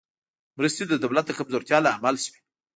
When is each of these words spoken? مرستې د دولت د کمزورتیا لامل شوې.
مرستې 0.57 0.83
د 0.87 0.93
دولت 1.03 1.25
د 1.27 1.31
کمزورتیا 1.37 1.77
لامل 1.85 2.15
شوې. 2.25 2.39